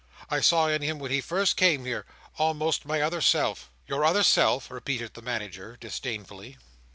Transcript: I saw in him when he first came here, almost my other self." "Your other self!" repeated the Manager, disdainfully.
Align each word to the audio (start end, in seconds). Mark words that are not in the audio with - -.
I 0.31 0.41
saw 0.41 0.65
in 0.67 0.81
him 0.81 0.97
when 0.97 1.11
he 1.11 1.21
first 1.21 1.55
came 1.55 1.85
here, 1.85 2.07
almost 2.39 2.87
my 2.87 3.01
other 3.03 3.21
self." 3.21 3.69
"Your 3.85 4.03
other 4.03 4.23
self!" 4.23 4.71
repeated 4.71 5.13
the 5.13 5.21
Manager, 5.21 5.77
disdainfully. 5.79 6.57